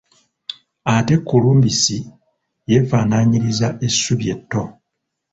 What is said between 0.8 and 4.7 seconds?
Ate kulumbisi yeefaanaanyiriza essubi etto.